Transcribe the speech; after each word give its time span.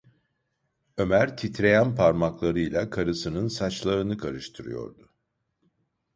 Ömer 0.97 1.37
titreyen 1.37 1.95
parmaklarıyla 1.95 2.89
karısının 2.89 3.47
saçlarını 3.47 4.17
karıştırıyordu. 4.17 5.09